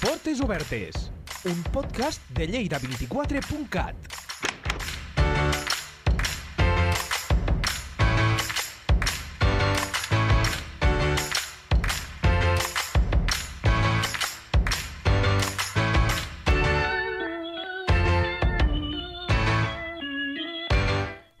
[0.00, 1.10] Portes Obertes,
[1.44, 3.96] un podcast de Lleida24.cat.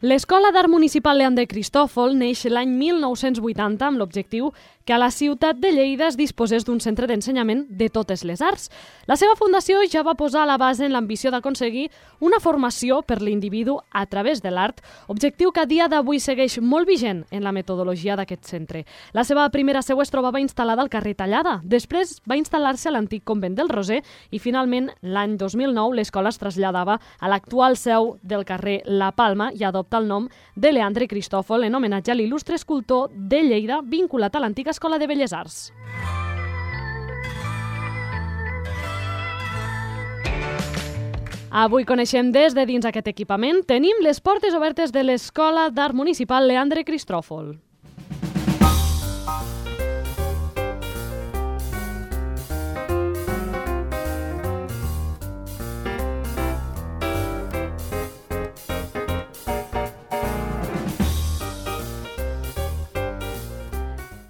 [0.00, 4.52] L'Escola d'Art Municipal Leandre Cristòfol neix l'any 1980 amb l'objectiu
[4.88, 8.70] que a la ciutat de Lleida es disposés d'un centre d'ensenyament de totes les arts.
[9.04, 11.90] La seva fundació ja va posar la base en l'ambició d'aconseguir
[12.24, 16.88] una formació per l'individu a través de l'art, objectiu que a dia d'avui segueix molt
[16.88, 18.86] vigent en la metodologia d'aquest centre.
[19.12, 23.26] La seva primera seu es trobava instal·lada al carrer Tallada, després va instal·lar-se a l'antic
[23.28, 24.00] convent del Roser
[24.32, 29.68] i finalment l'any 2009 l'escola es traslladava a l'actual seu del carrer La Palma i
[29.68, 34.40] adopta el nom de Leandre Cristòfol en homenatge a l'il·lustre escultor de Lleida vinculat a
[34.40, 35.72] l'antiga Escola de Belles Arts.
[41.50, 43.64] Avui coneixem des de dins aquest equipament.
[43.66, 47.56] Tenim les portes obertes de l'Escola d'Art Municipal Leandre Cristòfol.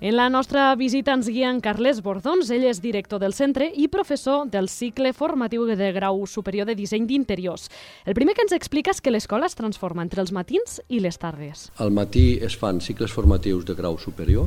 [0.00, 3.88] En la nostra visita ens guia en Carles Bordons, ell és director del centre i
[3.90, 7.64] professor del cicle formatiu de grau superior de disseny d'interiors.
[8.06, 11.18] El primer que ens explica és que l'escola es transforma entre els matins i les
[11.18, 11.64] tardes.
[11.82, 14.46] Al matí es fan cicles formatius de grau superior,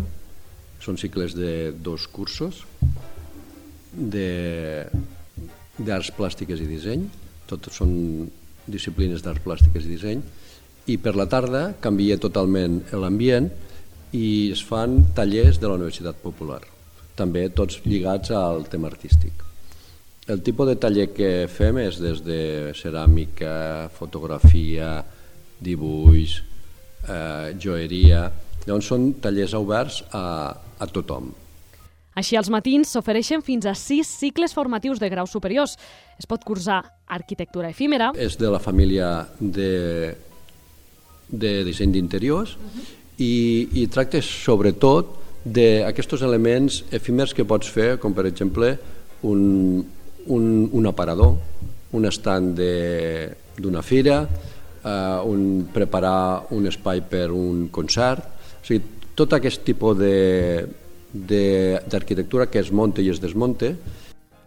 [0.80, 2.62] són cicles de dos cursos,
[5.84, 7.04] d'arts plàstiques i disseny,
[7.52, 7.92] tots són
[8.72, 10.24] disciplines d'arts plàstiques i disseny,
[10.88, 13.52] i per la tarda canvia totalment l'ambient
[14.12, 16.60] i es fan tallers de la Universitat Popular,
[17.16, 19.48] també tots lligats al tema artístic.
[20.32, 22.42] El tipus de taller que fem és des de
[22.78, 25.00] ceràmica, fotografia,
[25.60, 26.40] dibuix,
[27.08, 28.30] eh, joeria...
[28.62, 31.32] Llavors són tallers oberts a, a tothom.
[32.14, 35.74] Així, als matins s'ofereixen fins a sis cicles formatius de graus superiors.
[36.22, 38.12] Es pot cursar arquitectura efímera...
[38.14, 40.14] És de la família de,
[41.34, 47.96] de disseny d'interiors uh -huh i, i tractes sobretot d'aquests elements efímers que pots fer,
[48.02, 48.76] com per exemple
[49.28, 49.82] un,
[50.28, 51.38] un, un aparador,
[51.98, 52.60] un estand
[53.62, 54.22] d'una fira,
[54.84, 58.28] eh, un, preparar un espai per un concert,
[58.62, 58.82] o sigui,
[59.18, 59.98] tot aquest tipus
[61.12, 63.76] d'arquitectura que es monta i es desmonta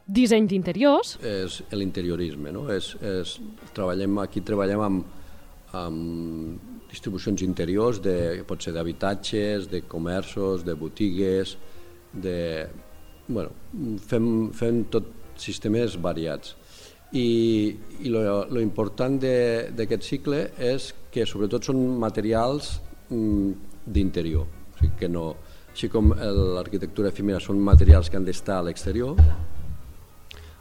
[0.04, 1.14] Disseny d'interiors.
[1.24, 2.66] És l'interiorisme, no?
[2.68, 3.38] És, és,
[3.72, 5.04] treballem, aquí treballem amb,
[5.80, 11.56] amb distribucions interiors, de, pot ser d'habitatges, de comerços, de botigues,
[12.14, 12.66] de,
[13.26, 13.50] bueno,
[14.06, 15.10] fem, fem tot
[15.40, 16.54] sistemes variats.
[17.14, 17.26] I,
[18.02, 22.76] i lo, lo important d'aquest cicle és que sobretot són materials
[23.10, 23.50] mm,
[23.86, 25.28] d'interior, o sigui que no,
[25.70, 29.18] així com l'arquitectura efímera són materials que han d'estar a l'exterior,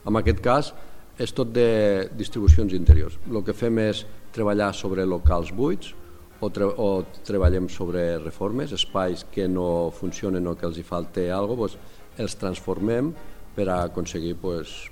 [0.04, 0.70] en aquest cas
[1.18, 3.18] és tot de distribucions interiors.
[3.30, 4.02] El que fem és
[4.34, 5.92] treballar sobre locals buits,
[6.40, 11.24] o, tre o treballem sobre reformes, espais que no funcionen o que els hi falta
[11.34, 13.12] alguna cosa, doncs els transformem
[13.54, 14.90] per a aconseguir pues,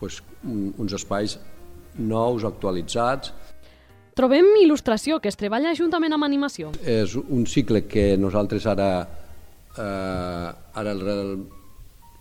[0.00, 1.38] pues, uns espais
[1.98, 3.32] nous, actualitzats.
[4.16, 6.72] Trobem il·lustració, que es treballa juntament amb animació.
[6.84, 8.90] És un cicle que nosaltres ara,
[9.76, 10.48] eh,
[10.82, 11.46] ara el,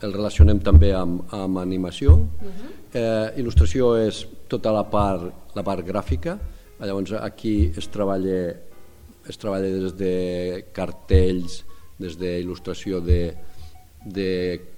[0.02, 2.14] el relacionem també amb, amb animació.
[2.14, 2.72] Uh -huh.
[2.94, 6.38] eh, il·lustració és tota la part, la part gràfica,
[6.80, 8.40] Llavors aquí es treballa,
[9.28, 10.14] es treballa des de
[10.76, 11.64] cartells,
[12.00, 13.22] des d'il·lustració de,
[14.06, 14.30] de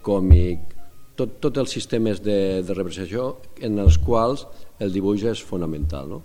[0.02, 0.72] còmic,
[1.16, 4.48] tot, tots els sistemes de, de representació en els quals
[4.82, 6.10] el dibuix és fonamental.
[6.10, 6.24] No?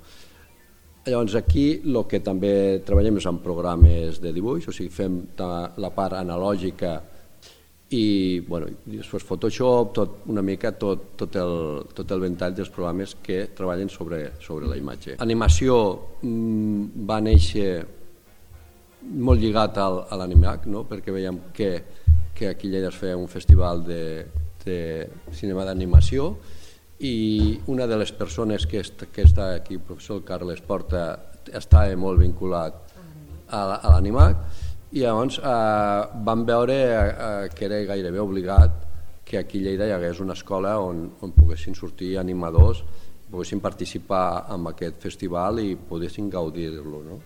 [1.07, 5.93] Llavors aquí el que també treballem és amb programes de dibuix, o sigui fem la
[5.95, 6.97] part analògica
[7.91, 13.15] i, bueno, després Photoshop, tot, una mica tot, tot, el, tot el ventall dels programes
[13.23, 15.15] que treballen sobre, sobre la imatge.
[15.23, 15.77] Animació
[16.23, 17.69] mm, va néixer
[19.07, 20.83] molt lligat al, a l'Animac, no?
[20.89, 21.71] perquè veiem que,
[22.35, 24.03] que aquí a Lleida es feia un festival de,
[24.65, 24.79] de
[25.31, 26.33] cinema d'animació
[27.07, 31.07] i una de les persones que, est, que està aquí, el professor Carles Porta,
[31.55, 32.83] estava molt vinculat
[33.55, 33.63] a
[33.93, 34.41] l'Animac
[34.93, 38.83] i llavors eh, vam veure eh, que era gairebé obligat
[39.27, 42.85] que aquí a Lleida hi hagués una escola on, on poguessin sortir animadors,
[43.31, 47.01] poguessin participar en aquest festival i poguessin gaudir-lo.
[47.03, 47.19] No?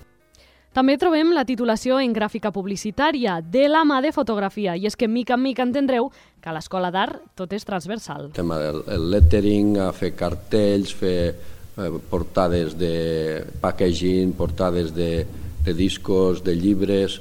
[0.73, 5.11] També trobem la titulació en gràfica publicitària, de la mà de fotografia, i és que
[5.11, 6.09] mica en mica entendreu
[6.41, 8.31] que a l'Escola d'Art tot és transversal.
[8.31, 12.95] El tema del el lettering, fer cartells, fer eh, portades de
[13.61, 15.11] packaging, portades de,
[15.65, 17.21] de discos, de llibres,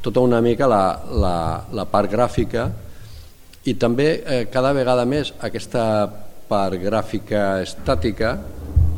[0.00, 1.34] tota una mica la, la,
[1.76, 2.70] la part gràfica
[3.68, 5.82] i també eh, cada vegada més aquesta
[6.48, 8.36] part gràfica estàtica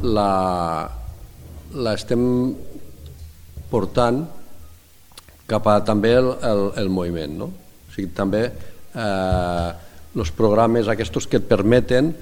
[0.03, 0.29] la,
[1.75, 2.23] la estem
[3.73, 4.23] portant
[5.49, 7.35] cap a també el, el, el moviment.
[7.43, 7.49] No?
[7.51, 9.71] O sigui, també eh,
[10.13, 12.13] els programes aquests que et permeten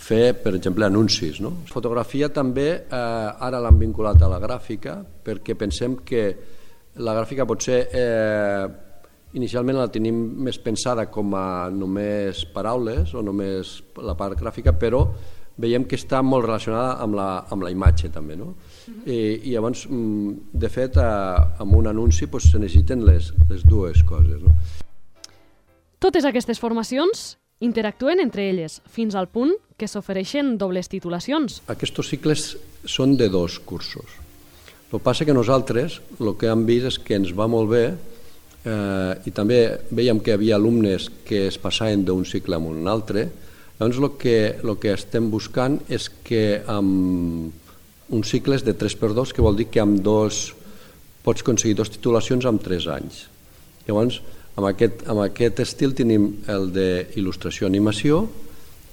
[0.00, 1.40] fer, per exemple, anuncis.
[1.44, 1.52] No?
[1.70, 6.24] Fotografia també eh, ara l'han vinculat a la gràfica perquè pensem que
[7.00, 8.64] la gràfica potser eh,
[9.38, 10.16] inicialment la tenim
[10.46, 15.04] més pensada com a només paraules o només la part gràfica, però
[15.60, 18.36] veiem que està molt relacionada amb la, amb la imatge també.
[18.40, 18.54] No?
[19.04, 23.66] I, i llavors, mm, de fet, eh, amb un anunci doncs, se necessiten les, les
[23.68, 24.40] dues coses.
[24.42, 24.56] No?
[26.00, 31.60] Totes aquestes formacions interactuen entre elles, fins al punt que s'ofereixen dobles titulacions.
[31.72, 34.18] Aquests cicles són de dos cursos.
[34.90, 37.84] El que passa que nosaltres el que hem vist és que ens va molt bé
[38.64, 39.60] eh, i també
[39.94, 43.28] veiem que hi havia alumnes que es passaven d'un cicle a un altre,
[43.80, 49.32] Llavors el que, el que estem buscant és que amb un cicle és de 3x2,
[49.32, 50.50] que vol dir que amb dos
[51.24, 53.22] pots aconseguir dues titulacions amb 3 anys.
[53.86, 54.18] Llavors,
[54.56, 58.24] amb aquest, amb aquest estil tenim el d'il·lustració animació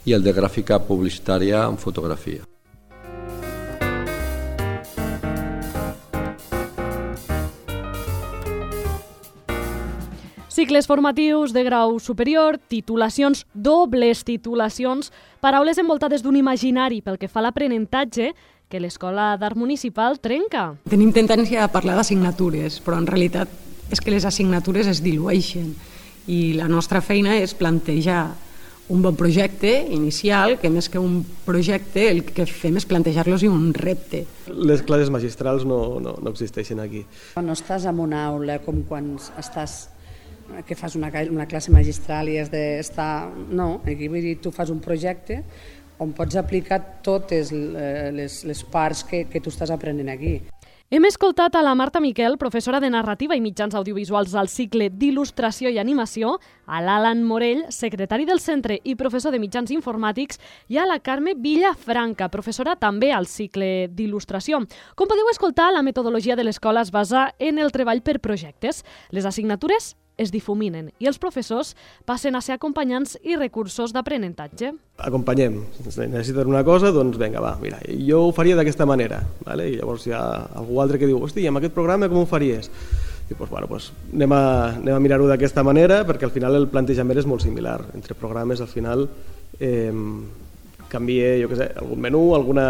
[0.08, 2.46] i el de gràfica publicitària en fotografia.
[10.58, 17.44] Cicles formatius de grau superior, titulacions, dobles titulacions, paraules envoltades d'un imaginari pel que fa
[17.44, 18.32] a l'aprenentatge
[18.68, 20.72] que l'Escola d'Art Municipal trenca.
[20.90, 25.72] Tenim tendència a parlar d'assignatures, però en realitat és que les assignatures es dilueixen
[26.28, 28.26] i la nostra feina és plantejar
[28.90, 33.74] un bon projecte inicial, que més que un projecte el que fem és plantejar-los un
[33.76, 34.24] repte.
[34.48, 37.04] Les classes magistrals no, no, no existeixen aquí.
[37.36, 39.90] No estàs en una aula com quan estàs
[40.64, 43.28] que fas una, una classe magistral i has d'estar...
[43.52, 45.42] No, aquí vull dir, tu fas un projecte
[46.00, 50.38] on pots aplicar totes eh, les, les parts que, que tu estàs aprenent aquí.
[50.90, 55.68] Hem escoltat a la Marta Miquel, professora de narrativa i mitjans audiovisuals al cicle d'il·lustració
[55.68, 60.40] i animació, a l'Alan Morell, secretari del centre i professor de mitjans informàtics,
[60.72, 64.64] i a la Carme Villafranca, professora també al cicle d'il·lustració.
[64.96, 68.86] Com podeu escoltar, la metodologia de l'escola es basa en el treball per projectes.
[69.12, 71.76] Les assignatures es difuminen i els professors
[72.10, 74.74] passen a ser acompanyants i recursos d'aprenentatge.
[75.08, 75.60] Acompanyem.
[75.78, 79.22] Si necessiten una cosa, doncs vinga, va, mira, jo ho faria d'aquesta manera.
[79.46, 79.70] Vale?
[79.70, 80.24] I llavors hi ha
[80.58, 82.72] algú altre que diu, hosti, amb aquest programa com ho faries?
[83.28, 84.42] I doncs, bueno, doncs anem a,
[84.80, 87.80] anem a mirar-ho d'aquesta manera perquè al final el plantejament és molt similar.
[87.94, 89.08] Entre programes al final
[89.60, 89.92] eh,
[90.92, 92.68] canvia, jo què sé, algun menú, alguna,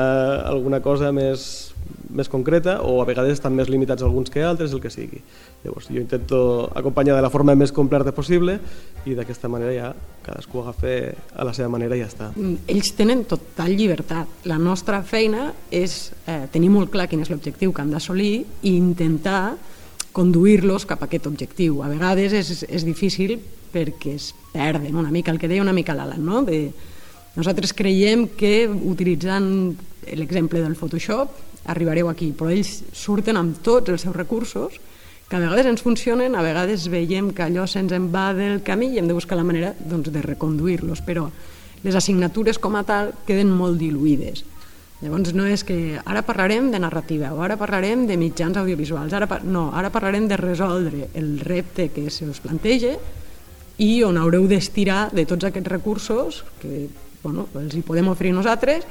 [0.47, 1.73] alguna cosa més,
[2.09, 5.21] més concreta o a vegades estan més limitats alguns que altres, el que sigui.
[5.63, 6.39] Llavors jo intento
[6.77, 8.57] acompanyar de la forma més completa possible
[9.05, 9.91] i d'aquesta manera ja
[10.25, 10.95] cadascú agafa
[11.35, 12.31] a la seva manera i ja està.
[12.35, 14.43] Mm, ells tenen total llibertat.
[14.49, 18.75] La nostra feina és eh, tenir molt clar quin és l'objectiu que han d'assolir i
[18.75, 19.55] intentar
[20.17, 21.83] conduir-los cap a aquest objectiu.
[21.85, 23.37] A vegades és, és difícil
[23.73, 26.41] perquè es perden una mica, el que deia una mica l'Alan, no?
[26.47, 26.71] de,
[27.37, 29.77] nosaltres creiem que utilitzant
[30.17, 34.79] l'exemple del Photoshop arribareu aquí, però ells surten amb tots els seus recursos
[35.27, 38.93] que a vegades ens funcionen, a vegades veiem que allò se'ns en va del camí
[38.93, 41.27] i hem de buscar la manera doncs, de reconduir-los, però
[41.83, 44.45] les assignatures com a tal queden molt diluïdes.
[45.03, 49.27] Llavors no és que ara parlarem de narrativa o ara parlarem de mitjans audiovisuals, ara
[49.43, 52.95] no, ara parlarem de resoldre el repte que se us planteja
[53.77, 56.87] i on haureu d'estirar de tots aquests recursos que
[57.23, 58.85] bueno, els hi podem oferir nosaltres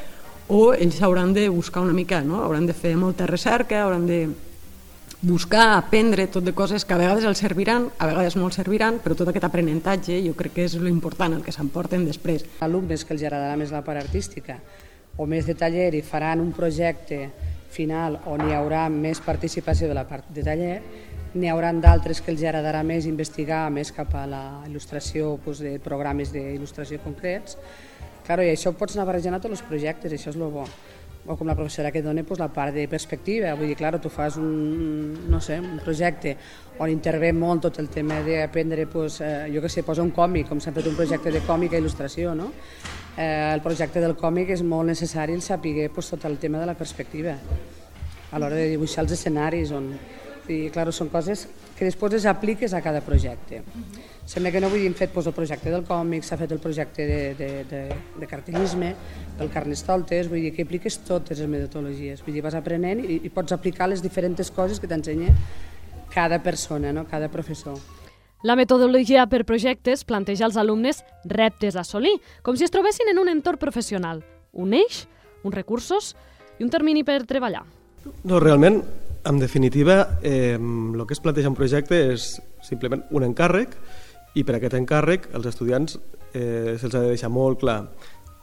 [0.49, 2.43] o ells hauran de buscar una mica, no?
[2.45, 4.21] hauran de fer molta recerca, hauran de
[5.23, 9.01] buscar, aprendre tot de coses que a vegades els serviran, a vegades no els serviran,
[9.03, 12.45] però tot aquest aprenentatge jo crec que és important, el que s'emporten després.
[12.63, 14.61] Alumnes que els agradarà més la part artística
[15.17, 17.31] o més de taller i faran un projecte
[17.73, 20.77] final on hi haurà més participació de la part de taller,
[21.37, 25.77] n'hi haurà d'altres que els agradarà més investigar més cap a la il·lustració doncs, de
[25.83, 27.59] programes d'il·lustració concrets,
[28.27, 30.65] Claro, i això ho pots anar barrejant a tots els projectes, això és el bo.
[31.27, 34.11] O com la professora que dona pues, la part de perspectiva, vull dir, claro, tu
[34.11, 36.37] fas un, no sé, un projecte
[36.79, 40.51] on intervé molt tot el tema d'aprendre, pues, eh, jo que sé, posa un còmic,
[40.51, 42.53] com s'ha fet un projecte de còmic i il·lustració, no?
[43.17, 46.67] Eh, el projecte del còmic és molt necessari el saber pues, tot el tema de
[46.67, 47.39] la perspectiva
[48.31, 49.93] a l'hora de dibuixar els escenaris on
[50.49, 53.63] I, clar, són coses que després les apliques a cada projecte.
[54.27, 56.61] Sembla que no vull dir, hem fet pues, el projecte del còmic, s'ha fet el
[56.63, 57.83] projecte de, de, de,
[58.21, 58.93] de cartellisme,
[59.39, 63.31] del Carnestoltes, vull dir que apliques totes les metodologies, vull dir, vas aprenent i, i
[63.35, 65.35] pots aplicar les diferents coses que t'ensenya
[66.15, 67.05] cada persona, no?
[67.11, 67.79] cada professor.
[68.43, 73.19] La metodologia per projectes planteja als alumnes reptes a assolir, com si es trobessin en
[73.19, 74.23] un entorn professional,
[74.53, 75.07] un eix,
[75.43, 76.15] uns recursos
[76.59, 77.65] i un termini per treballar.
[78.23, 78.83] No, realment,
[79.27, 83.75] en definitiva, eh, el que es planteja un projecte és simplement un encàrrec
[84.39, 85.97] i per aquest encàrrec els estudiants
[86.33, 87.81] eh, se'ls ha de deixar molt clar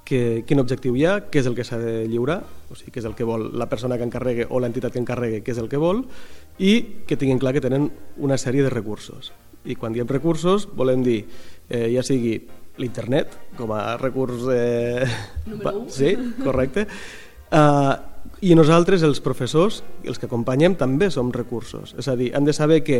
[0.04, 3.00] que, quin objectiu hi ha, què és el que s'ha de lliurar, o sigui, què
[3.00, 5.72] és el que vol la persona que encarregue o l'entitat que encarregue, què és el
[5.72, 6.04] que vol,
[6.60, 6.74] i
[7.08, 7.88] que tinguin clar que tenen
[8.20, 9.32] una sèrie de recursos.
[9.64, 11.22] I quan diem recursos volem dir,
[11.70, 12.36] eh, ja sigui
[12.82, 14.50] l'internet com a recurs...
[14.52, 15.08] Eh,
[15.48, 15.92] Número 1.
[16.00, 16.88] Sí, correcte.
[17.54, 18.13] Uh,
[18.44, 21.94] i nosaltres, els professors, els que acompanyem, també som recursos.
[22.00, 23.00] És a dir, han de saber que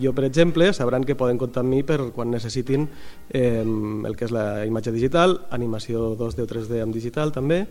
[0.00, 2.86] jo, per exemple, sabran que poden comptar amb mi per quan necessitin
[3.28, 7.66] eh, el que és la imatge digital, animació 2D o 3D en digital també,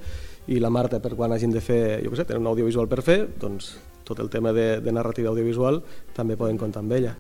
[0.49, 3.01] i la Marta per quan hagin de fer, jo què sé, tenen un audiovisual per
[3.05, 3.73] fer, doncs
[4.05, 7.15] tot el tema de, de narrativa audiovisual també poden comptar amb ella.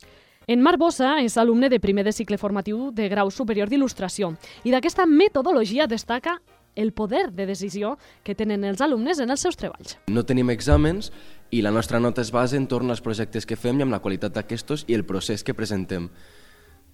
[0.49, 4.31] En Marc Bossa és alumne de primer de cicle formatiu de grau superior d'il·lustració
[4.65, 6.39] i d'aquesta metodologia destaca
[6.75, 9.97] el poder de decisió que tenen els alumnes en els seus treballs.
[10.07, 11.11] No tenim exàmens
[11.51, 14.35] i la nostra nota es basa entorn als projectes que fem i amb la qualitat
[14.35, 16.09] d'aquestos i el procés que presentem.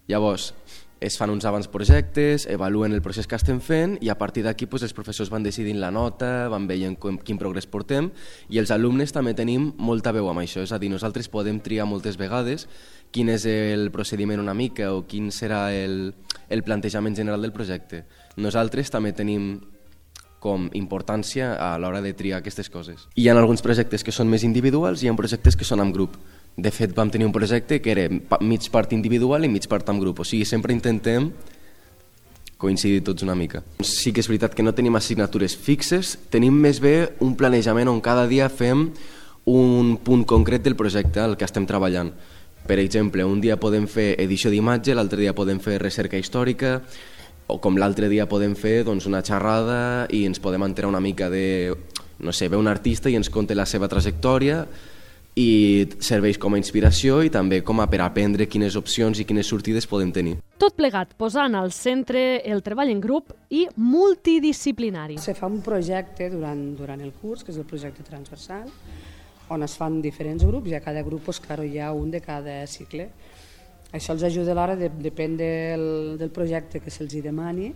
[0.08, 0.53] Llavors,
[0.99, 4.65] es fan uns abans projectes, evaluen el procés que estem fent i a partir d'aquí
[4.65, 8.09] pues, els professors van decidint la nota, van veient com, quin progrés portem
[8.49, 11.87] i els alumnes també tenim molta veu amb això, és a dir, nosaltres podem triar
[11.89, 12.67] moltes vegades
[13.11, 16.13] quin és el procediment una mica o quin serà el,
[16.49, 18.03] el plantejament general del projecte.
[18.35, 19.55] Nosaltres també tenim
[20.45, 23.07] com importància a l'hora de triar aquestes coses.
[23.17, 25.93] Hi ha alguns projectes que són més individuals i hi ha projectes que són en
[25.95, 26.19] grup.
[26.55, 28.07] De fet, vam tenir un projecte que era
[28.39, 30.21] mig part individual i mig part en grup.
[30.24, 31.33] O sigui, sempre intentem
[32.57, 33.62] coincidir tots una mica.
[33.83, 38.00] Sí que és veritat que no tenim assignatures fixes, tenim més bé un planejament on
[38.01, 38.88] cada dia fem
[39.51, 42.13] un punt concret del projecte al que estem treballant.
[42.65, 46.79] Per exemple, un dia podem fer edició d'imatge, l'altre dia podem fer recerca històrica,
[47.45, 51.29] o com l'altre dia podem fer doncs, una xerrada i ens podem enterar una mica
[51.29, 51.75] de,
[52.17, 54.63] no sé, ve un artista i ens conta la seva trajectòria
[55.36, 59.48] i serveix com a inspiració i també com a per aprendre quines opcions i quines
[59.51, 60.38] sortides podem tenir.
[60.58, 65.20] Tot plegat posant al centre el treball en grup i multidisciplinari.
[65.20, 68.72] Se fa un projecte durant, durant el curs, que és el projecte transversal,
[69.51, 72.24] on es fan diferents grups i a cada grup pues, claro, hi ha un de
[72.24, 73.10] cada cicle.
[73.92, 75.86] Això els ajuda a l'hora, de, depèn del,
[76.20, 77.74] del projecte que se'ls demani,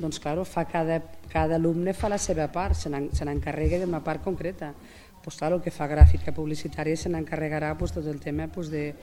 [0.00, 4.72] doncs claro, fa cada, cada alumne fa la seva part, se n'encarrega d'una part concreta.
[5.22, 8.94] Pues, claro, el que fa gràfica publicitària se n'encarregarà pues, tot el tema pues, de,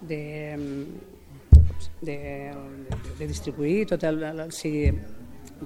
[0.00, 0.20] de,
[2.00, 2.18] de, de,
[3.18, 4.52] de distribuir tot el, el, el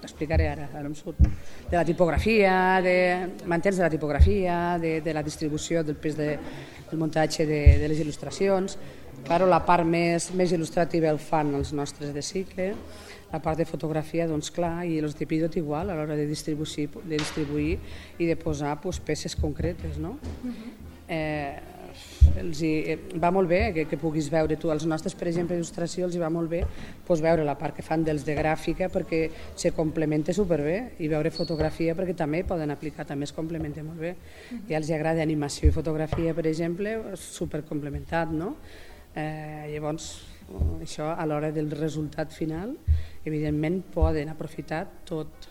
[0.03, 1.21] t'explicaré ara, ara em surt,
[1.71, 2.97] de la tipografia, de
[3.47, 6.31] mantens de la tipografia, de, de la distribució del pes de,
[6.91, 8.79] del muntatge de, de les il·lustracions.
[9.25, 12.73] Claro, la part més, més il·lustrativa el fan els nostres de cicle,
[13.33, 16.89] la part de fotografia, doncs clar, i els de pilot igual, a l'hora de distribuir,
[17.03, 17.79] de distribuir
[18.19, 20.19] i de posar pues, peces concretes, no?
[20.21, 20.75] Uh -huh.
[21.09, 21.74] eh,
[22.41, 25.57] els hi, eh, va molt bé que, que puguis veure tu, els nostres, per exemple,
[25.59, 26.63] il·lustració, els hi va molt bé
[27.07, 29.23] pues, veure la part que fan dels de gràfica perquè
[29.57, 34.15] se complementa superbé i veure fotografia perquè també poden aplicar, també es complementa molt bé.
[34.69, 38.55] I els agrada animació i fotografia, per exemple, supercomplementat, no?
[39.15, 40.09] Eh, llavors,
[40.83, 42.75] això a l'hora del resultat final,
[43.25, 45.49] evidentment poden aprofitar tot,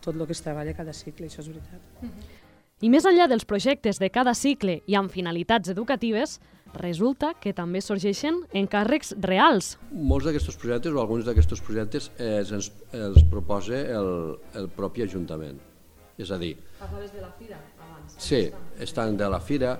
[0.00, 2.39] tot el que es treballa cada cicle, això és veritat.
[2.80, 6.38] I més enllà dels projectes de cada cicle i amb finalitats educatives,
[6.80, 9.74] resulta que també sorgeixen encàrrecs reals.
[9.92, 14.08] Molts d'aquests projectes o alguns d'aquests projectes eh, ens, els proposa el,
[14.56, 15.58] el propi Ajuntament.
[16.16, 16.54] És a dir...
[16.78, 18.14] Parlaves de la fira abans.
[18.16, 18.46] Sí,
[18.80, 19.74] estan de la fira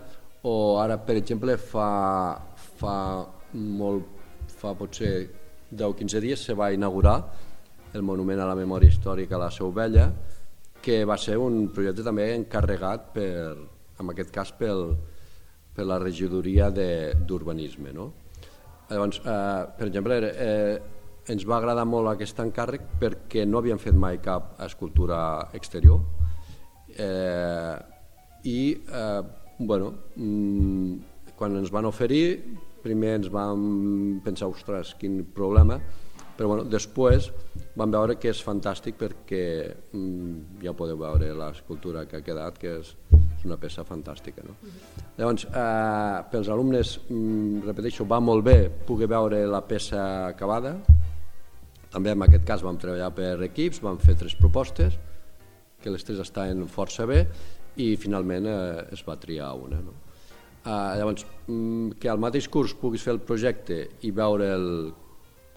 [0.45, 1.89] o ara, per exemple, fa,
[2.83, 2.97] fa
[3.57, 4.13] molt,
[4.61, 5.15] fa potser
[5.73, 7.17] 10-15 dies se va inaugurar
[7.97, 10.11] el Monument a la Memòria Històrica a la Seu Vella,
[10.83, 13.31] que va ser un projecte també encarregat per,
[14.01, 14.95] en aquest cas pel,
[15.75, 17.93] per la regidoria d'urbanisme.
[17.97, 18.11] No?
[18.91, 20.81] Llavors, eh, per exemple, eh,
[21.31, 25.21] ens va agradar molt aquest encàrrec perquè no havíem fet mai cap escultura
[25.55, 26.01] exterior
[26.97, 27.77] eh,
[28.51, 29.23] i eh,
[29.59, 32.25] bueno, mm, quan ens van oferir
[32.83, 35.77] primer ens vam pensar, ostres, quin problema,
[36.41, 37.27] però bueno, després
[37.77, 39.41] vam veure que és fantàstic perquè
[39.93, 44.41] mm, ja podeu veure l'escultura que ha quedat, que és, és una peça fantàstica.
[44.47, 44.55] No?
[45.19, 48.55] Llavors, eh, pels alumnes, mm, repeteixo, va molt bé
[48.89, 50.79] poder veure la peça acabada.
[51.93, 54.97] També en aquest cas vam treballar per equips, vam fer tres propostes,
[55.83, 57.27] que les tres estaven força bé,
[57.77, 59.85] i finalment eh, es va triar una.
[59.85, 59.93] No?
[60.65, 64.69] Eh, llavors, mm, que al mateix curs puguis fer el projecte i veure el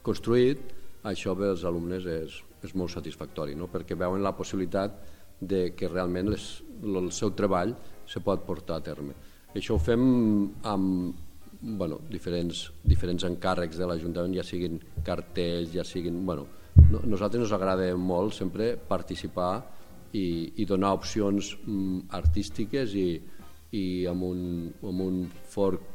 [0.04, 0.62] construït,
[1.10, 3.70] això per als alumnes és, és molt satisfactori, no?
[3.72, 5.00] perquè veuen la possibilitat
[5.40, 6.48] de que realment les,
[6.84, 7.74] el seu treball
[8.08, 9.16] se pot portar a terme.
[9.54, 10.04] Això ho fem
[10.70, 11.32] amb
[11.64, 16.20] bueno, diferents, diferents encàrrecs de l'Ajuntament, ja siguin cartells, ja siguin...
[16.28, 16.48] Bueno,
[16.90, 19.54] no, nosaltres ens agrada molt sempre participar
[20.12, 23.08] i, i donar opcions mm, artístiques i,
[23.80, 24.42] i amb, un,
[24.84, 25.22] amb un
[25.54, 25.88] fort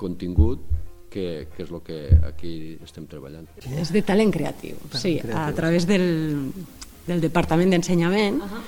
[0.00, 0.66] contingut
[1.12, 2.52] que, que és el que aquí
[2.84, 3.46] estem treballant.
[3.68, 6.06] És de talent creatiu, sí, a través del,
[7.06, 8.62] del Departament d'Ensenyament uh -huh.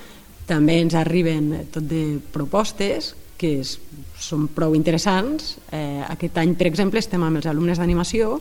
[0.47, 3.79] també ens arriben tot de propostes que és,
[4.19, 5.57] són prou interessants.
[5.73, 8.41] Eh, aquest any, per exemple, estem amb els alumnes d'animació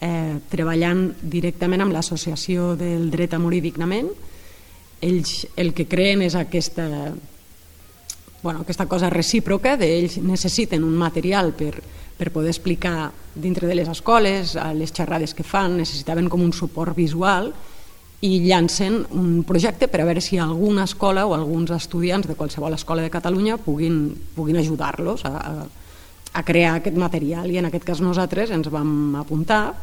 [0.00, 4.10] eh, treballant directament amb l'Associació del Dret a Morir Dignament.
[5.00, 7.14] Ells el que creen és aquesta,
[8.42, 11.74] bueno, aquesta cosa recíproca d'ells necessiten un material per,
[12.18, 16.52] per poder explicar dintre de les escoles, a les xerrades que fan, necessitaven com un
[16.54, 17.52] suport visual
[18.24, 22.72] i llancen un projecte per a veure si alguna escola o alguns estudiants de qualsevol
[22.72, 25.66] escola de Catalunya puguin, puguin ajudar-los a, a,
[26.32, 29.74] a crear aquest material i en aquest cas nosaltres ens vam apuntar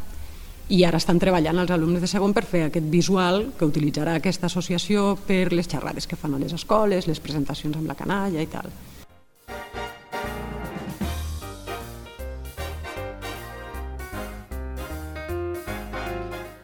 [0.71, 4.47] i ara estan treballant els alumnes de segon per fer aquest visual que utilitzarà aquesta
[4.47, 8.47] associació per les xerrades que fan a les escoles, les presentacions amb la canalla i
[8.47, 8.71] tal.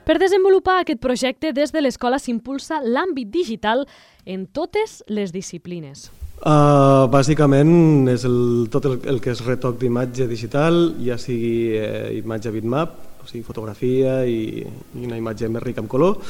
[0.07, 3.81] Per desenvolupar aquest projecte, des de l'escola s'impulsa l'àmbit digital
[4.23, 6.05] en totes les disciplines.
[6.37, 12.13] Uh, bàsicament és el, tot el, el que és retoc d'imatge digital, ja sigui eh,
[12.21, 16.21] imatge bitmap, o sigui fotografia i, i una imatge més rica en color,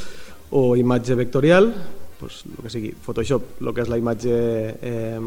[0.58, 1.70] o imatge vectorial,
[2.18, 4.38] pues, el que sigui Photoshop, el que és la imatge
[4.82, 5.20] eh,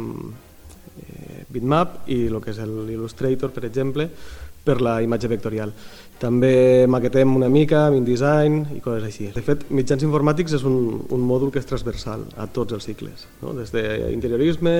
[1.52, 4.08] bitmap i el que és l'Illustrator, per exemple,
[4.64, 5.72] per la imatge vectorial.
[6.20, 9.30] També maquetem una mica amb InDesign i coses així.
[9.32, 13.24] De fet, mitjans informàtics és un, un mòdul que és transversal a tots els cicles,
[13.40, 13.54] no?
[13.56, 14.74] des d'interiorisme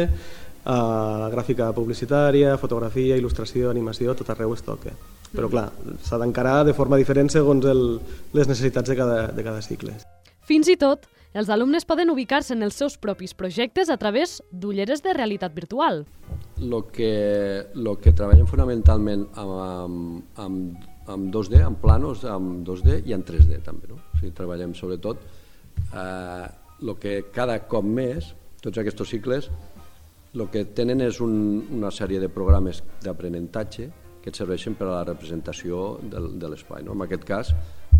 [0.68, 4.92] a gràfica publicitària, fotografia, il·lustració, animació, tot arreu es toca.
[5.32, 5.70] Però clar,
[6.04, 7.84] s'ha d'encarar de forma diferent segons el,
[8.36, 9.96] les necessitats de cada, de cada cicle.
[10.44, 15.04] Fins i tot, els alumnes poden ubicar-se en els seus propis projectes a través d'ulleres
[15.06, 16.04] de realitat virtual.
[16.60, 23.00] Lo que, lo que treballem fonamentalment amb, amb, amb amb 2D, amb planos, amb 2D
[23.08, 23.90] i en 3D també.
[23.90, 23.98] No?
[23.98, 25.24] O sigui, treballem sobretot
[25.94, 26.46] eh,
[26.80, 29.50] el que cada cop més, tots aquests cicles,
[30.34, 31.34] el que tenen és un,
[31.74, 33.88] una sèrie de programes d'aprenentatge
[34.20, 36.84] que et serveixen per a la representació del, de l'espai.
[36.86, 36.94] No?
[36.94, 37.52] En aquest cas,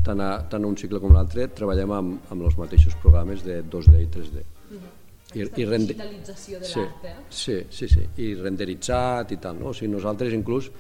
[0.07, 4.05] tant, a, tant un cicle com l'altre, treballem amb, amb els mateixos programes de 2D
[4.05, 4.45] i 3D.
[4.71, 5.00] Uh -huh.
[5.35, 5.95] I, i rende...
[5.95, 7.17] digitalització de sí, l'art, eh?
[7.31, 9.61] Sí, sí, sí, i renderitzat i tal.
[9.61, 9.71] No?
[9.71, 10.71] O sigui, nosaltres inclús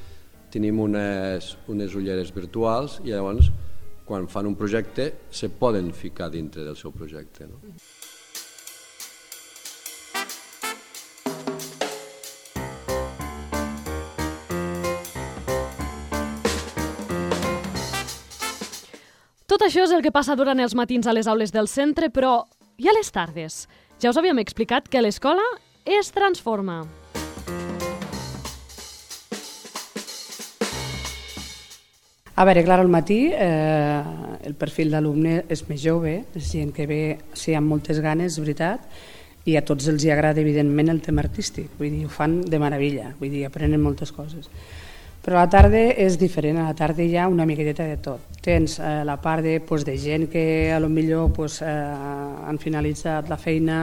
[0.51, 3.53] tenim unes, unes ulleres virtuals i llavors
[4.11, 7.47] quan fan un projecte se poden ficar dintre del seu projecte.
[7.47, 7.61] No?
[19.47, 22.41] Tot això és el que passa durant els matins a les aules del centre, però
[22.79, 23.69] i a les tardes?
[24.01, 25.45] Ja us havíem explicat que l'escola
[25.85, 26.87] es transforma.
[32.33, 34.01] A veure, clar, al matí eh,
[34.49, 37.03] el perfil d'alumne és més jove, és gent que ve
[37.37, 38.89] sí, amb moltes ganes, és veritat,
[39.45, 41.69] i a tots els hi agrada, evidentment, el tema artístic.
[41.77, 44.49] Vull dir, ho fan de meravella, vull dir, aprenen moltes coses.
[45.21, 48.41] Però a la tarda és diferent, a la tarda hi ha una miqueta de tot.
[48.41, 51.69] Tens eh, la part de, pues, de gent que a lo millor pues, eh,
[52.47, 53.79] han finalitzat la feina,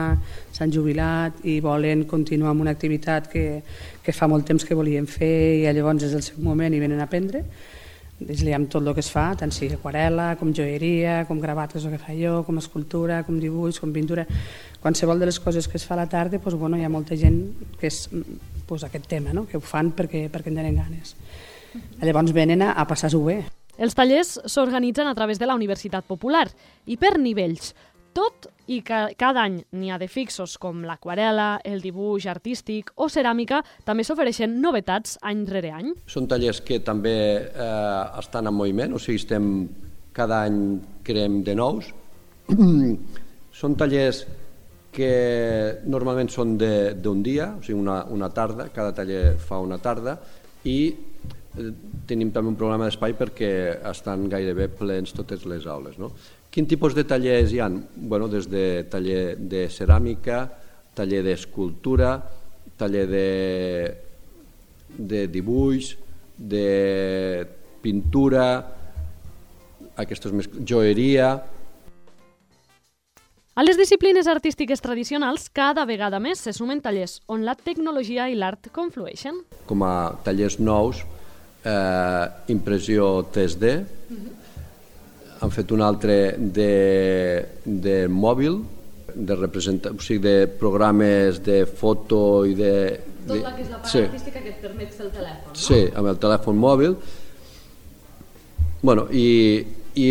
[0.52, 3.46] s'han jubilat i volen continuar amb una activitat que,
[4.02, 7.02] que fa molt temps que volien fer i llavors és el seu moment i venen
[7.02, 7.44] a aprendre
[8.26, 11.78] és amb tot el que es fa, tant sigui aquarela, com joieria, com gravat, que
[11.78, 14.24] és el que fa jo, com escultura, com dibuix, com pintura,
[14.82, 17.16] qualsevol de les coses que es fa a la tarda, doncs, bueno, hi ha molta
[17.16, 17.38] gent
[17.78, 19.46] que és doncs, aquest tema, no?
[19.46, 21.14] que ho fan perquè, perquè en tenen ganes.
[22.02, 23.38] Llavors venen a, a passar-s'ho bé.
[23.78, 26.48] Els tallers s'organitzen a través de la Universitat Popular
[26.90, 27.70] i per nivells
[28.18, 33.08] tot i que cada any n'hi ha de fixos com l'aquarela, el dibuix artístic o
[33.12, 35.92] ceràmica, també s'ofereixen novetats any rere any.
[36.10, 37.14] Són tallers que també
[37.46, 39.48] eh, estan en moviment, o sigui, estem
[40.16, 40.60] cada any
[41.06, 41.92] creem de nous.
[43.58, 44.24] Són tallers
[44.94, 45.12] que
[45.90, 50.16] normalment són d'un dia, o sigui, una, una tarda, cada taller fa una tarda,
[50.66, 51.70] i eh,
[52.08, 53.50] tenim també un problema d'espai perquè
[53.90, 55.98] estan gairebé plens totes les aules.
[56.02, 56.10] No?
[56.50, 57.68] Quin tipus de tallers hi ha?
[57.68, 60.46] Bueno, des de taller de ceràmica,
[60.96, 62.16] taller d'escultura,
[62.78, 63.28] taller de,
[64.96, 65.92] de dibuix,
[66.38, 67.46] de
[67.82, 68.48] pintura,
[69.98, 71.36] aquestes més, joieria,
[73.58, 78.36] A les disciplines artístiques tradicionals, cada vegada més se sumen tallers on la tecnologia i
[78.38, 79.40] l'art conflueixen.
[79.66, 81.00] com a tallers nous,
[81.64, 83.84] eh, impressió 3D,
[85.40, 86.72] han fet un altre de,
[87.64, 88.58] de mòbil,
[89.14, 92.74] de, representa, o sigui, de programes de foto i de...
[93.28, 93.38] de
[93.84, 96.98] sí, artística que et permet fer el telèfon, sí, amb el telèfon mòbil.
[98.82, 99.64] Bueno, i,
[99.98, 100.08] i,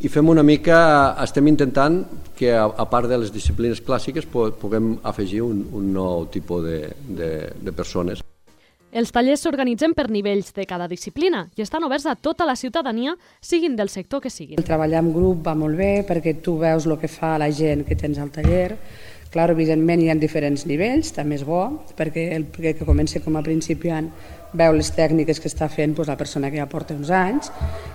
[0.00, 0.80] i fem una mica,
[1.24, 2.02] estem intentant
[2.36, 6.80] que a, a part de les disciplines clàssiques puguem afegir un, un nou tipus de,
[7.04, 8.24] de, de persones.
[8.90, 13.14] Els tallers s'organitzen per nivells de cada disciplina i estan oberts a tota la ciutadania,
[13.40, 14.58] siguin del sector que siguin.
[14.58, 17.84] El treballar en grup va molt bé perquè tu veus el que fa la gent
[17.86, 18.74] que tens al taller.
[19.30, 21.62] Clar, evidentment hi ha diferents nivells, també és bo,
[21.94, 24.08] perquè el que comença com a principiant
[24.58, 27.52] veu les tècniques que està fent doncs, la persona que ja porta uns anys,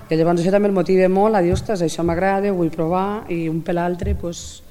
[0.08, 3.50] i llavors això també el motiva molt a dir, ostres, això m'agrada, vull provar, i
[3.52, 4.62] un per l'altre, doncs,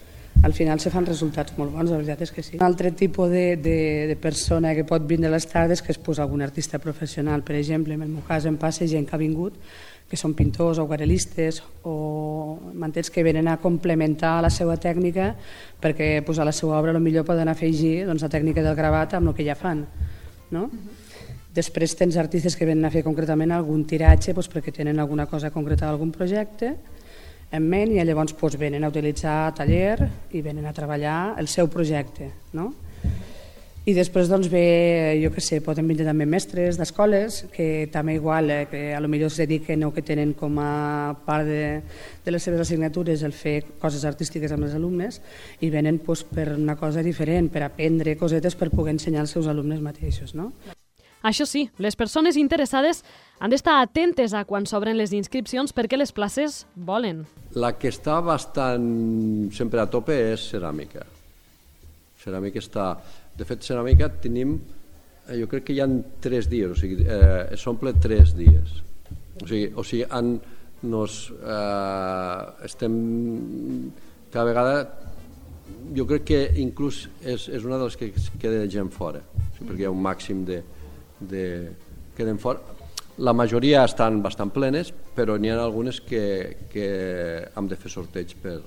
[0.44, 2.58] al final se fan resultats molt bons, la veritat és que sí.
[2.58, 3.78] Un altre tipus de, de,
[4.10, 7.56] de persona que pot vindre a les tardes que és pues, algun artista professional, per
[7.56, 9.56] exemple, en el meu cas em passa gent que ha vingut
[10.04, 11.94] que són pintors o aquarel·listes o
[12.76, 15.30] mantens que venen a complementar la seva tècnica
[15.80, 19.32] perquè pues, a la seva obra millor poden afegir doncs, la tècnica del gravat amb
[19.32, 19.80] el que ja fan.
[20.52, 20.68] No?
[21.56, 25.48] Després tens artistes que venen a fer concretament algun tiratge doncs, perquè tenen alguna cosa
[25.54, 26.74] concreta d'algun projecte
[27.54, 31.70] en ment i llavors doncs, venen a utilitzar taller i venen a treballar el seu
[31.70, 32.30] projecte.
[32.52, 32.72] No?
[33.84, 38.48] I després doncs ve, jo que sé, poden vindre també mestres d'escoles que també igual,
[38.48, 41.82] eh, que a lo millor es dediquen o que tenen com a part de,
[42.24, 45.20] de les seves assignatures el fer coses artístiques amb els alumnes
[45.60, 49.52] i venen doncs, per una cosa diferent, per aprendre cosetes per poder ensenyar als seus
[49.52, 50.32] alumnes mateixos.
[50.32, 50.54] No?
[51.24, 53.00] Això sí, les persones interessades
[53.40, 57.22] han d'estar atentes a quan s'obren les inscripcions perquè les places volen.
[57.56, 58.84] La que està bastant
[59.56, 61.06] sempre a tope és ceràmica.
[62.20, 62.90] Ceràmica està...
[63.34, 64.52] De fet, ceràmica tenim,
[65.24, 65.88] eh, jo crec que hi ha
[66.22, 68.76] tres dies, o sigui, eh, s'omple tres dies.
[69.40, 70.36] O sigui, o sigui han,
[70.84, 73.00] nos, eh, estem
[74.30, 74.76] cada vegada
[75.96, 79.72] jo crec que inclús és, és una de les que queda gent fora, o sigui,
[79.72, 80.60] perquè hi ha un màxim de,
[81.28, 81.72] de
[82.16, 82.60] queden fora.
[83.18, 86.88] La majoria estan bastant plenes, però n'hi ha algunes que, que
[87.54, 88.58] hem de fer sorteig per,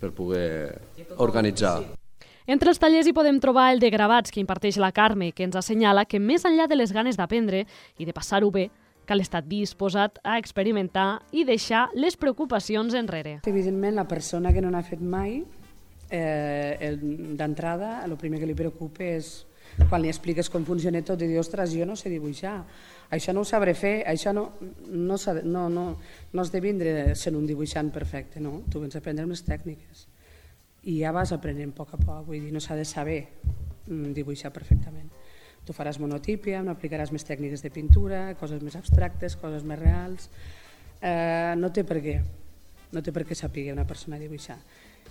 [0.00, 0.80] per poder
[1.20, 1.82] organitzar.
[2.46, 5.56] Entre els tallers hi podem trobar el de gravats que imparteix la Carme, que ens
[5.56, 7.64] assenyala que més enllà de les ganes d'aprendre
[7.96, 8.68] i de passar-ho bé,
[9.04, 13.38] cal estar disposat a experimentar i deixar les preocupacions enrere.
[13.48, 15.42] Evidentment, la persona que no n'ha fet mai,
[16.10, 16.96] eh,
[17.36, 19.46] d'entrada, el primer que li preocupa és
[19.88, 22.56] quan li expliques com funciona tot i dir, ostres, jo no sé dibuixar,
[23.14, 24.48] això no ho sabré fer, això no,
[24.86, 25.86] no, no, no,
[26.32, 30.08] no has de vindre sent un dibuixant perfecte, no, tu vens a aprendre les tècniques
[30.84, 33.20] i ja vas aprenent a poc a poc, vull dir, no s'ha de saber
[33.88, 35.08] mm, dibuixar perfectament.
[35.64, 40.28] Tu faràs monotípia, no aplicaràs més tècniques de pintura, coses més abstractes, coses més reals.
[41.00, 42.18] Eh, no té per què,
[42.92, 44.58] no té per què saber una persona dibuixar.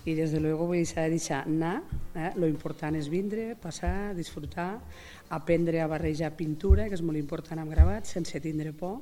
[0.06, 1.84] I des de luego s'ha de deixar anar,
[2.16, 2.32] eh?
[2.36, 4.82] lo important és vindre, passar, disfrutar,
[5.30, 9.00] aprendre a barrejar pintura, que és molt important amb gravat, sense tindre por,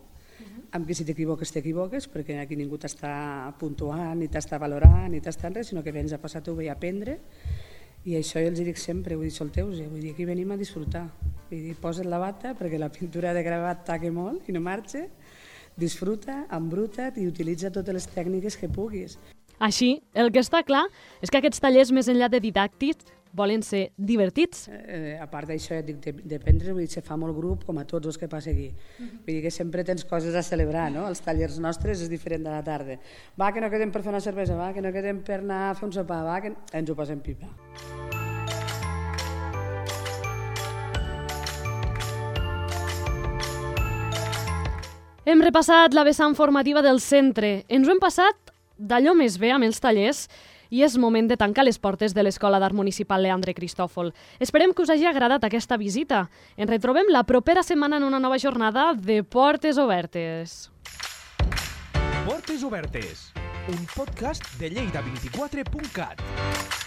[0.71, 5.49] amb que si t'equivoques, t'equivoques, perquè aquí ningú t'està puntuant, ni t'està valorant, ni t'està
[5.49, 7.17] res, sinó que vens a passar-t'ho bé i a aprendre,
[8.05, 11.03] i això jo els dic sempre, vull dir, solteu-vos, vull dir, aquí venim a disfrutar.
[11.49, 15.03] Vull dir, posa't la bata perquè la pintura de gravat taque molt i no marxa,
[15.77, 19.19] disfruta, embruta't i utilitza totes les tècniques que puguis.
[19.61, 20.87] Així, el que està clar
[21.21, 23.05] és que aquests tallers, més enllà de didàctics,
[23.37, 24.65] volen ser divertits.
[24.67, 27.63] Eh, a part d'això, ja et dic, de, dependre, vull dir, se fa molt grup,
[27.67, 28.71] com a tots els que passa aquí.
[28.97, 31.05] Vull dir que sempre tens coses a celebrar, no?
[31.07, 32.97] Els tallers nostres és diferent de la tarda.
[33.39, 35.75] Va, que no quedem per fer una cervesa, va, que no quedem per anar a
[35.77, 37.53] fer un sopar, va, que ens ho passem pipa.
[45.21, 47.61] Hem repassat la vessant formativa del centre.
[47.69, 48.50] Ens ho hem passat
[48.81, 50.25] d'allò més bé amb els tallers
[50.71, 54.13] i és moment de tancar les portes de l'Escola d'Art Municipal Leandre Cristòfol.
[54.39, 56.29] Esperem que us hagi agradat aquesta visita.
[56.55, 60.71] Ens retrobem la propera setmana en una nova jornada de Portes Obertes.
[62.25, 63.31] Portes Obertes,
[63.67, 66.80] un podcast de Lleida24.cat.